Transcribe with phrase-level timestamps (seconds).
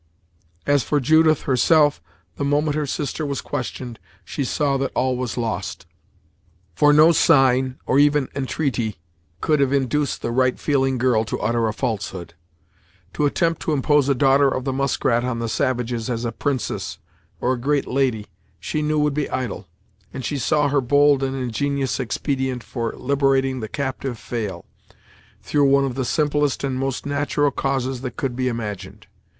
[0.65, 2.01] As for Judith, herself,
[2.37, 5.85] the moment her sister was questioned, she saw that all was lost;
[6.73, 8.95] for no sign, or even intreaty
[9.41, 12.33] could have induced the right feeling girl to utter a falsehood.
[13.13, 16.97] To attempt to impose a daughter of the Muskrat on the savages as a princess,
[17.39, 18.25] or a great lady,
[18.59, 19.67] she knew would be idle,
[20.11, 24.65] and she saw her bold and ingenious expedient for liberating the captive fail,
[25.43, 29.05] through one of the simplest and most natural causes that could be imagined.